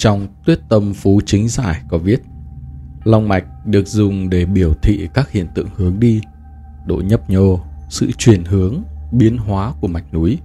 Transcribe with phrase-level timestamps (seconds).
[0.00, 2.22] Trong Tuyết Tâm Phú Chính Giải có viết
[3.04, 6.20] Long mạch được dùng để biểu thị các hiện tượng hướng đi,
[6.86, 8.82] độ nhấp nhô, sự chuyển hướng,
[9.12, 10.38] biến hóa của mạch núi,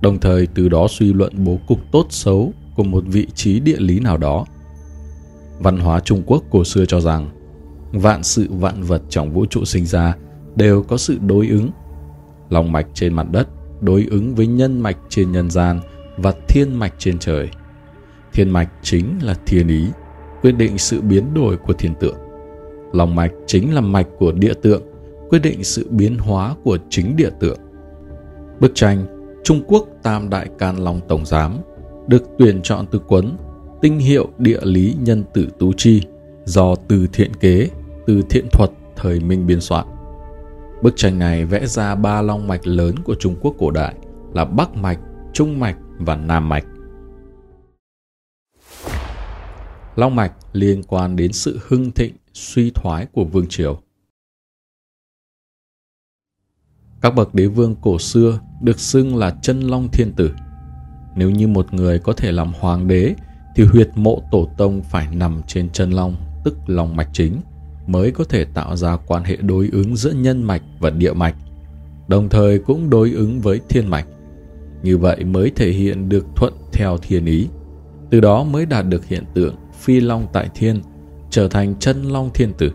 [0.00, 3.76] đồng thời từ đó suy luận bố cục tốt xấu của một vị trí địa
[3.78, 4.46] lý nào đó.
[5.58, 7.30] Văn hóa Trung Quốc cổ xưa cho rằng
[7.92, 10.16] vạn sự vạn vật trong vũ trụ sinh ra
[10.56, 11.70] đều có sự đối ứng.
[12.48, 13.48] Long mạch trên mặt đất
[13.80, 15.80] đối ứng với nhân mạch trên nhân gian
[16.16, 17.48] và thiên mạch trên trời.
[18.34, 19.86] Thiên mạch chính là thiên ý,
[20.42, 22.16] quyết định sự biến đổi của thiên tượng.
[22.92, 24.82] Long mạch chính là mạch của địa tượng,
[25.28, 27.58] quyết định sự biến hóa của chính địa tượng.
[28.60, 29.06] Bức tranh
[29.44, 31.56] Trung Quốc Tam Đại Can Long Tổng Giám
[32.06, 33.36] được tuyển chọn từ cuốn
[33.82, 36.02] Tinh hiệu địa lý nhân tử tú chi
[36.44, 37.68] do Từ Thiện Kế,
[38.06, 39.86] Từ Thiện Thuật thời Minh biên soạn.
[40.82, 43.94] Bức tranh này vẽ ra ba long mạch lớn của Trung Quốc cổ đại
[44.34, 44.98] là Bắc Mạch,
[45.32, 46.64] Trung Mạch và Nam Mạch.
[49.96, 53.80] Long Mạch liên quan đến sự hưng thịnh, suy thoái của vương triều.
[57.00, 60.30] Các bậc đế vương cổ xưa được xưng là chân long thiên tử.
[61.16, 63.14] Nếu như một người có thể làm hoàng đế
[63.56, 67.40] thì huyệt mộ tổ tông phải nằm trên chân long, tức long mạch chính,
[67.86, 71.36] mới có thể tạo ra quan hệ đối ứng giữa nhân mạch và địa mạch,
[72.08, 74.06] đồng thời cũng đối ứng với thiên mạch.
[74.82, 77.48] Như vậy mới thể hiện được thuận theo thiên ý.
[78.10, 80.80] Từ đó mới đạt được hiện tượng phi long tại thiên,
[81.30, 82.70] trở thành chân long thiên tử.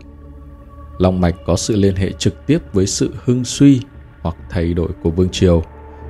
[0.98, 3.80] Long mạch có sự liên hệ trực tiếp với sự hưng suy
[4.22, 5.62] hoặc thay đổi của vương triều,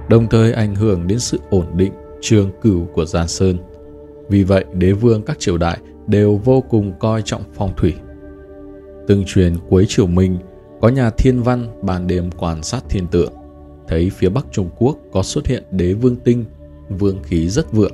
[0.08, 3.58] đồng thời ảnh hưởng đến sự ổn định, trường cửu của gian Sơn.
[4.28, 7.94] Vì vậy, đế vương các triều đại đều vô cùng coi trọng phong thủy.
[9.08, 10.38] Tương truyền cuối triều Minh,
[10.80, 13.32] có nhà thiên văn ban đêm quan sát thiên tượng,
[13.88, 16.44] thấy phía bắc Trung Quốc có xuất hiện đế vương tinh,
[16.88, 17.92] vương khí rất vượng.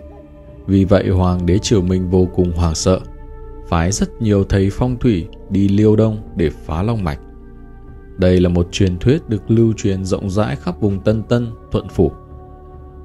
[0.67, 3.00] Vì vậy hoàng đế triều Minh vô cùng hoảng sợ,
[3.69, 7.19] phái rất nhiều thầy phong thủy đi liêu đông để phá long mạch.
[8.17, 11.88] Đây là một truyền thuyết được lưu truyền rộng rãi khắp vùng Tân Tân, Thuận
[11.88, 12.12] Phủ.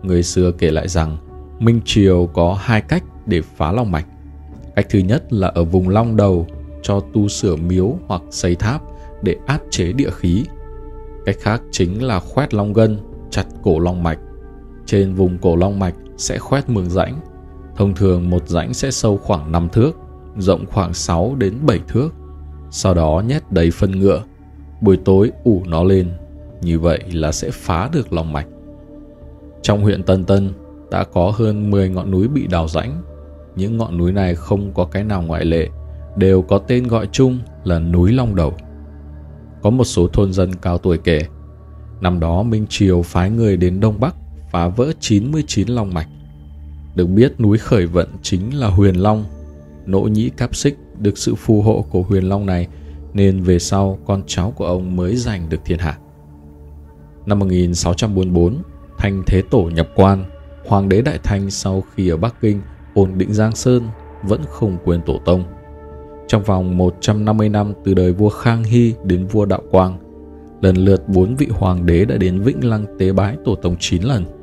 [0.03, 1.17] Người xưa kể lại rằng
[1.59, 4.05] Minh Triều có hai cách để phá long mạch.
[4.75, 6.47] Cách thứ nhất là ở vùng long đầu
[6.83, 8.81] cho tu sửa miếu hoặc xây tháp
[9.21, 10.45] để áp chế địa khí.
[11.25, 12.97] Cách khác chính là khoét long gân,
[13.29, 14.19] chặt cổ long mạch.
[14.85, 17.19] Trên vùng cổ long mạch sẽ khoét mường rãnh.
[17.81, 19.91] Thông thường một rãnh sẽ sâu khoảng 5 thước,
[20.37, 22.09] rộng khoảng 6 đến 7 thước.
[22.71, 24.23] Sau đó nhét đầy phân ngựa,
[24.81, 26.11] buổi tối ủ nó lên.
[26.61, 28.47] Như vậy là sẽ phá được lòng mạch.
[29.61, 30.53] Trong huyện Tân Tân
[30.91, 33.01] đã có hơn 10 ngọn núi bị đào rãnh.
[33.55, 35.67] Những ngọn núi này không có cái nào ngoại lệ,
[36.15, 38.53] đều có tên gọi chung là núi Long Đầu.
[39.61, 41.21] Có một số thôn dân cao tuổi kể,
[42.01, 44.15] năm đó Minh Triều phái người đến Đông Bắc
[44.51, 46.07] phá vỡ 99 long mạch.
[46.95, 49.25] Được biết núi khởi vận chính là Huyền Long.
[49.85, 52.67] Nỗ nhĩ cáp xích được sự phù hộ của Huyền Long này
[53.13, 55.97] nên về sau con cháu của ông mới giành được thiên hạ.
[57.25, 58.61] Năm 1644,
[58.97, 60.25] Thanh Thế Tổ nhập quan,
[60.65, 62.61] Hoàng đế Đại Thanh sau khi ở Bắc Kinh
[62.93, 63.83] ổn định Giang Sơn
[64.23, 65.43] vẫn không quên tổ tông.
[66.27, 69.97] Trong vòng 150 năm từ đời vua Khang Hy đến vua Đạo Quang,
[70.61, 74.03] lần lượt bốn vị hoàng đế đã đến Vĩnh Lăng tế bái tổ tông 9
[74.03, 74.40] lần.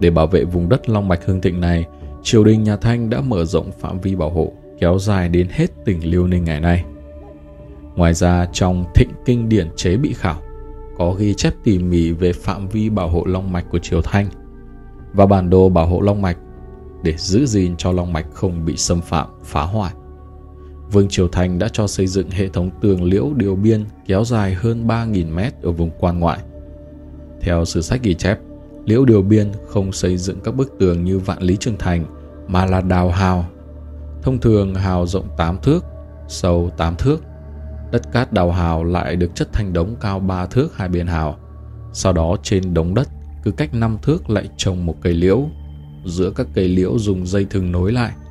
[0.00, 1.86] Để bảo vệ vùng đất Long Mạch hương thịnh này,
[2.22, 5.66] triều đình nhà Thanh đã mở rộng phạm vi bảo hộ, kéo dài đến hết
[5.84, 6.84] tỉnh Liêu Ninh ngày nay.
[7.96, 10.42] Ngoài ra trong thịnh kinh điển chế bị khảo,
[10.98, 14.26] có ghi chép tỉ mỉ về phạm vi bảo hộ long mạch của triều Thanh
[15.12, 16.36] và bản đồ bảo hộ long mạch
[17.02, 19.92] để giữ gìn cho long mạch không bị xâm phạm, phá hoại.
[20.92, 24.54] Vương Triều Thanh đã cho xây dựng hệ thống tường liễu điều biên kéo dài
[24.54, 26.38] hơn 3.000 mét ở vùng quan ngoại.
[27.40, 28.38] Theo sử sách ghi chép,
[28.86, 32.04] liễu điều biên không xây dựng các bức tường như vạn lý trường thành
[32.48, 33.44] mà là đào hào.
[34.22, 35.84] Thông thường hào rộng 8 thước,
[36.28, 37.22] sâu 8 thước.
[37.92, 41.38] Đất cát đào hào lại được chất thành đống cao 3 thước hai bên hào.
[41.92, 43.08] Sau đó trên đống đất
[43.44, 45.42] cứ cách 5 thước lại trồng một cây liễu.
[46.04, 48.12] Giữa các cây liễu dùng dây thừng nối lại–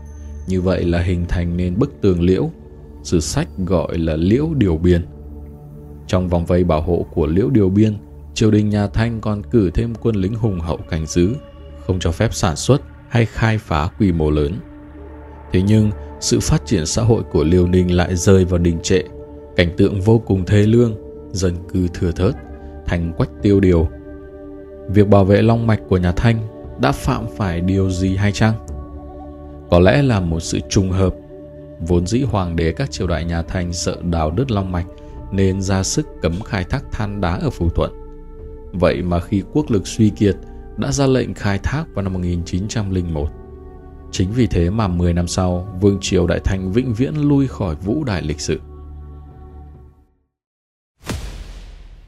[0.47, 2.49] như vậy là hình thành nên bức tường liễu,
[3.03, 5.05] sử sách gọi là liễu điều biên.
[6.07, 7.97] Trong vòng vây bảo hộ của liễu điều biên,
[8.35, 11.29] triều đình nhà Thanh còn cử thêm quân lính hùng hậu cảnh giữ,
[11.87, 14.53] không cho phép sản xuất hay khai phá quy mô lớn.
[15.51, 19.01] Thế nhưng, sự phát triển xã hội của Liêu Ninh lại rơi vào đình trệ,
[19.55, 20.95] cảnh tượng vô cùng thê lương,
[21.31, 22.35] dân cư thừa thớt,
[22.85, 23.87] thành quách tiêu điều.
[24.89, 26.47] Việc bảo vệ long mạch của nhà Thanh
[26.81, 28.53] đã phạm phải điều gì hay chăng?
[29.69, 31.15] Có lẽ là một sự trùng hợp
[31.79, 34.85] Vốn dĩ hoàng đế các triều đại nhà Thanh sợ đào đứt long mạch
[35.31, 38.04] nên ra sức cấm khai thác than đá ở Phú Thuận.
[38.79, 40.35] Vậy mà khi quốc lực suy kiệt
[40.77, 43.27] đã ra lệnh khai thác vào năm 1901.
[44.11, 47.75] Chính vì thế mà 10 năm sau, Vương triều Đại Thanh vĩnh viễn lui khỏi
[47.75, 48.59] vũ đại lịch sử.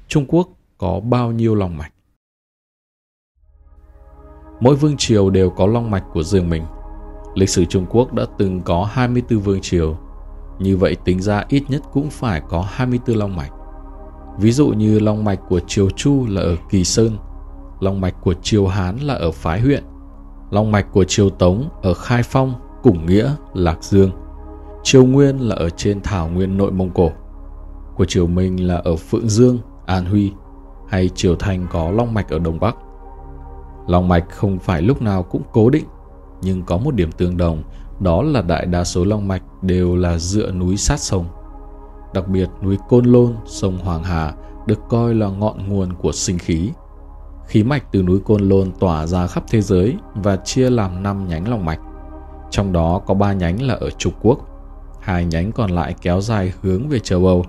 [0.08, 1.92] Trung Quốc có bao nhiêu long mạch?
[4.60, 6.64] Mỗi vương triều đều có long mạch của riêng mình.
[7.36, 9.98] Lịch sử Trung Quốc đã từng có 24 vương triều,
[10.60, 13.52] như vậy tính ra ít nhất cũng phải có 24 long mạch.
[14.38, 17.18] Ví dụ như long mạch của triều Chu là ở Kỳ Sơn,
[17.80, 19.84] long mạch của triều Hán là ở Phái huyện,
[20.52, 22.54] long mạch của triều Tống ở Khai Phong,
[22.84, 24.12] Củng Nghĩa, Lạc Dương,
[24.84, 27.12] triều Nguyên là ở trên Thảo Nguyên nội Mông Cổ,
[27.96, 30.32] của triều Minh là ở Phượng Dương, An Huy,
[30.88, 32.76] hay triều Thanh có long mạch ở Đông Bắc.
[33.88, 35.86] Long mạch không phải lúc nào cũng cố định,
[36.42, 37.64] nhưng có một điểm tương đồng,
[38.00, 41.26] đó là đại đa số long mạch đều là dựa núi sát sông.
[42.14, 44.34] Đặc biệt núi Côn Lôn, sông Hoàng Hà
[44.68, 46.72] được coi là ngọn nguồn của sinh khí.
[47.48, 51.28] Khí mạch từ núi Côn Lôn tỏa ra khắp thế giới và chia làm 5
[51.28, 51.80] nhánh long mạch.
[52.52, 54.40] Trong đó có 3 nhánh là ở Trung Quốc,
[55.02, 57.46] hai nhánh còn lại kéo dài hướng về châu Âu.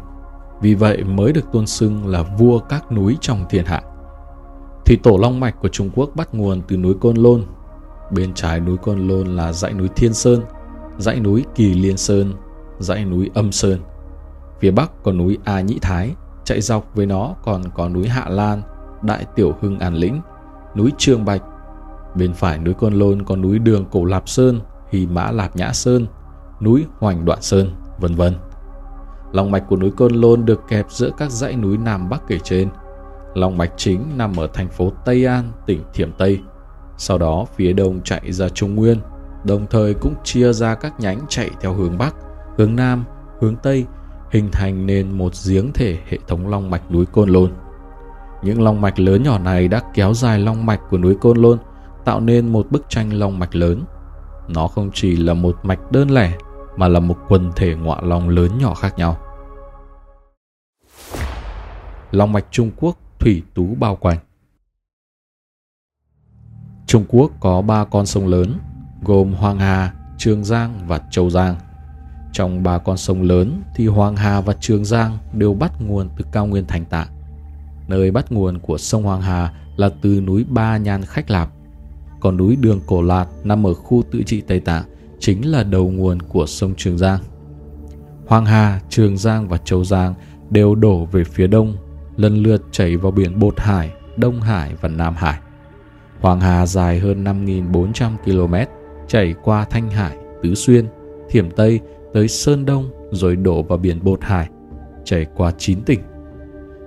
[0.60, 3.82] Vì vậy mới được tôn xưng là vua các núi trong thiên hạ.
[4.84, 7.44] Thủy tổ long mạch của Trung Quốc bắt nguồn từ núi Côn Lôn.
[8.12, 10.42] Bên trái núi Côn Lôn là dãy núi Thiên Sơn,
[10.98, 12.32] dãy núi Kỳ Liên Sơn,
[12.78, 13.78] dãy núi Âm Sơn.
[14.60, 16.14] Phía bắc có núi A Nhĩ Thái,
[16.44, 18.62] chạy dọc với nó còn có núi Hạ Lan,
[19.02, 20.20] Đại Tiểu Hưng An Lĩnh,
[20.76, 21.42] núi trương Bạch.
[22.14, 24.60] Bên phải núi Côn Lôn có núi Đường Cổ Lạp Sơn,
[24.90, 26.06] Hì Mã Lạp Nhã Sơn,
[26.60, 28.34] núi Hoành Đoạn Sơn, vân vân.
[29.32, 32.38] Lòng mạch của núi Côn Lôn được kẹp giữa các dãy núi Nam Bắc kể
[32.44, 32.68] trên.
[33.34, 36.40] Lòng mạch chính nằm ở thành phố Tây An, tỉnh Thiểm Tây.
[36.96, 39.00] Sau đó phía đông chạy ra Trung Nguyên,
[39.44, 42.14] đồng thời cũng chia ra các nhánh chạy theo hướng Bắc,
[42.56, 43.04] hướng Nam,
[43.40, 43.86] hướng Tây,
[44.30, 47.52] hình thành nên một giếng thể hệ thống long mạch núi Côn Lôn.
[48.42, 51.58] Những long mạch lớn nhỏ này đã kéo dài long mạch của núi Côn Lôn,
[52.04, 53.84] tạo nên một bức tranh long mạch lớn.
[54.48, 56.32] Nó không chỉ là một mạch đơn lẻ
[56.76, 59.18] mà là một quần thể ngọa long lớn nhỏ khác nhau.
[62.10, 64.18] Long mạch Trung Quốc thủy tú bao quanh.
[66.86, 68.58] Trung Quốc có ba con sông lớn,
[69.02, 71.56] gồm Hoàng Hà, Trường Giang và Châu Giang.
[72.32, 76.24] Trong ba con sông lớn thì Hoàng Hà và Trường Giang đều bắt nguồn từ
[76.32, 77.06] cao nguyên Thành tạ
[77.88, 81.48] Nơi bắt nguồn của sông Hoàng Hà là từ núi Ba Nhan Khách Lạp,
[82.20, 84.84] còn núi Đường Cổ Lạt nằm ở khu tự trị Tây Tạng
[85.18, 87.20] chính là đầu nguồn của sông Trường Giang.
[88.26, 90.14] Hoàng Hà, Trường Giang và Châu Giang
[90.50, 91.76] đều đổ về phía đông,
[92.16, 95.38] lần lượt chảy vào biển Bột Hải, Đông Hải và Nam Hải.
[96.20, 98.54] Hoàng Hà dài hơn 5.400 km,
[99.08, 100.86] chảy qua Thanh Hải, Tứ Xuyên,
[101.30, 101.80] Thiểm Tây
[102.12, 104.48] tới Sơn Đông rồi đổ vào biển Bột Hải,
[105.04, 106.00] chảy qua 9 tỉnh.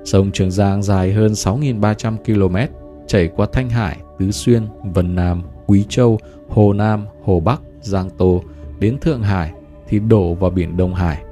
[0.03, 2.73] Sông Trường Giang dài hơn 6.300 km,
[3.07, 4.63] chảy qua Thanh Hải, Tứ Xuyên,
[4.93, 6.19] Vân Nam, Quý Châu,
[6.49, 8.43] Hồ Nam, Hồ Bắc, Giang Tô
[8.79, 9.53] đến Thượng Hải
[9.87, 11.23] thì đổ vào biển Đông Hải,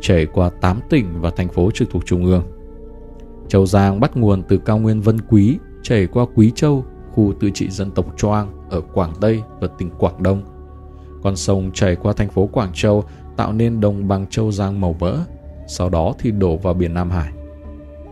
[0.00, 2.44] chảy qua 8 tỉnh và thành phố trực thuộc Trung ương.
[3.48, 7.50] Châu Giang bắt nguồn từ cao nguyên Vân Quý, chảy qua Quý Châu, khu tự
[7.50, 10.42] trị dân tộc Choang ở Quảng Tây và tỉnh Quảng Đông.
[11.22, 13.04] Con sông chảy qua thành phố Quảng Châu
[13.36, 15.18] tạo nên đồng bằng Châu Giang màu mỡ,
[15.66, 17.32] sau đó thì đổ vào biển Nam Hải.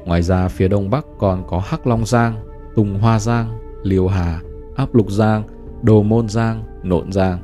[0.05, 2.35] Ngoài ra phía đông bắc còn có Hắc Long Giang,
[2.77, 4.41] Tùng Hoa Giang, Liêu Hà,
[4.77, 5.43] Áp Lục Giang,
[5.83, 7.39] Đồ Môn Giang, Nộn Giang.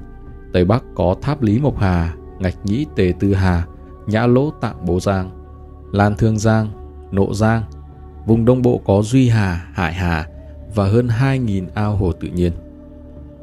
[0.53, 3.67] Tây Bắc có Tháp Lý Mộc Hà, Ngạch Nhĩ Tề Tư Hà,
[4.07, 5.31] Nhã Lỗ Tạng Bố Giang,
[5.93, 6.69] Lan Thương Giang,
[7.11, 7.63] Nộ Giang.
[8.27, 10.27] Vùng Đông Bộ có Duy Hà, Hải Hà
[10.75, 12.53] và hơn 2.000 ao hồ tự nhiên.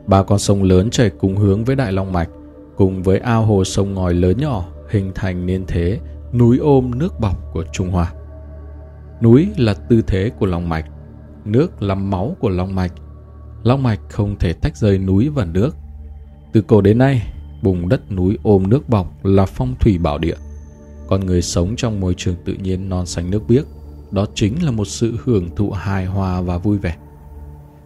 [0.07, 2.29] Ba con sông lớn chảy cùng hướng với Đại Long Mạch,
[2.77, 5.99] cùng với ao hồ sông ngòi lớn nhỏ hình thành nên thế
[6.33, 8.13] núi ôm nước bọc của Trung Hoa.
[9.21, 10.85] Núi là tư thế của Long Mạch,
[11.45, 12.91] nước là máu của Long Mạch.
[13.63, 15.75] Long Mạch không thể tách rời núi và nước.
[16.53, 17.21] Từ cổ đến nay,
[17.61, 20.35] vùng đất núi ôm nước bọc là phong thủy bảo địa.
[21.07, 23.65] Con người sống trong môi trường tự nhiên non xanh nước biếc,
[24.11, 26.95] đó chính là một sự hưởng thụ hài hòa và vui vẻ.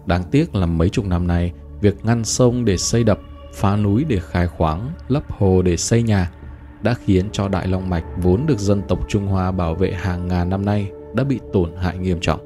[0.05, 3.19] Đáng tiếc là mấy chục năm nay, việc ngăn sông để xây đập,
[3.53, 6.32] phá núi để khai khoáng, lấp hồ để xây nhà
[6.82, 10.27] đã khiến cho Đại Long Mạch vốn được dân tộc Trung Hoa bảo vệ hàng
[10.27, 12.39] ngàn năm nay đã bị tổn hại nghiêm trọng.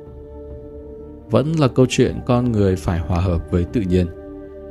[1.30, 4.08] Vẫn là câu chuyện con người phải hòa hợp với tự nhiên.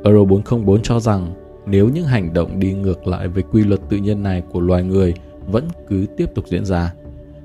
[0.03, 1.33] Euro 404 cho rằng
[1.65, 4.83] nếu những hành động đi ngược lại với quy luật tự nhiên này của loài
[4.83, 5.13] người
[5.47, 6.93] vẫn cứ tiếp tục diễn ra,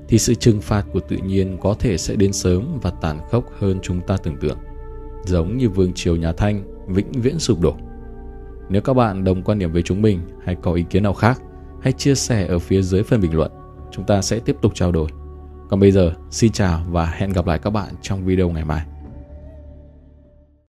[0.07, 3.45] thì sự trừng phạt của tự nhiên có thể sẽ đến sớm và tàn khốc
[3.59, 4.57] hơn chúng ta tưởng tượng.
[5.25, 7.75] Giống như vương triều nhà Thanh vĩnh viễn sụp đổ.
[8.69, 11.41] Nếu các bạn đồng quan điểm với chúng mình hay có ý kiến nào khác,
[11.81, 13.51] hãy chia sẻ ở phía dưới phần bình luận.
[13.91, 15.09] Chúng ta sẽ tiếp tục trao đổi.
[15.69, 18.81] Còn bây giờ, xin chào và hẹn gặp lại các bạn trong video ngày mai.